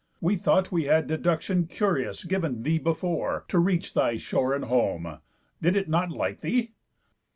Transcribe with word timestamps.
We 0.19 0.35
thought 0.35 0.71
we 0.71 0.85
had 0.85 1.05
deduction 1.05 1.67
curious 1.67 2.23
Giv'n 2.23 2.63
thee 2.63 2.79
before, 2.79 3.45
to 3.49 3.59
reach 3.59 3.93
thy 3.93 4.17
shore 4.17 4.51
and 4.55 4.65
home; 4.65 5.19
Did 5.61 5.75
it 5.75 5.87
not 5.89 6.09
like 6.09 6.41
thee? 6.41 6.71